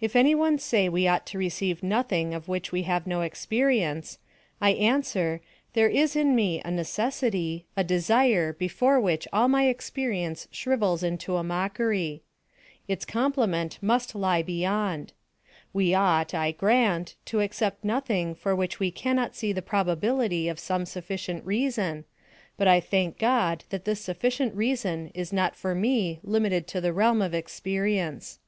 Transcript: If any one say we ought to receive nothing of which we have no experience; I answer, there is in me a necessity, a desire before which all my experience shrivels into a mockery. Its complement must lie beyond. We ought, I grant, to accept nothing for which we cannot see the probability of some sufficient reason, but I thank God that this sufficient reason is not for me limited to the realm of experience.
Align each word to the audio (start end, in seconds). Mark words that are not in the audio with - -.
If 0.00 0.16
any 0.16 0.34
one 0.34 0.58
say 0.58 0.88
we 0.88 1.06
ought 1.06 1.24
to 1.28 1.38
receive 1.38 1.80
nothing 1.80 2.34
of 2.34 2.48
which 2.48 2.72
we 2.72 2.82
have 2.90 3.06
no 3.06 3.20
experience; 3.20 4.18
I 4.60 4.70
answer, 4.70 5.40
there 5.74 5.86
is 5.88 6.16
in 6.16 6.34
me 6.34 6.60
a 6.64 6.72
necessity, 6.72 7.64
a 7.76 7.84
desire 7.84 8.52
before 8.52 8.98
which 9.00 9.28
all 9.32 9.46
my 9.46 9.68
experience 9.68 10.48
shrivels 10.50 11.04
into 11.04 11.36
a 11.36 11.44
mockery. 11.44 12.24
Its 12.88 13.04
complement 13.04 13.78
must 13.80 14.16
lie 14.16 14.42
beyond. 14.42 15.12
We 15.72 15.94
ought, 15.94 16.34
I 16.34 16.50
grant, 16.50 17.14
to 17.26 17.38
accept 17.40 17.84
nothing 17.84 18.34
for 18.34 18.56
which 18.56 18.80
we 18.80 18.90
cannot 18.90 19.36
see 19.36 19.52
the 19.52 19.62
probability 19.62 20.48
of 20.48 20.58
some 20.58 20.84
sufficient 20.84 21.46
reason, 21.46 22.06
but 22.56 22.66
I 22.66 22.80
thank 22.80 23.18
God 23.18 23.62
that 23.70 23.84
this 23.84 24.00
sufficient 24.00 24.56
reason 24.56 25.12
is 25.14 25.32
not 25.32 25.54
for 25.54 25.76
me 25.76 26.18
limited 26.24 26.66
to 26.74 26.80
the 26.80 26.92
realm 26.92 27.22
of 27.22 27.34
experience. 27.34 28.40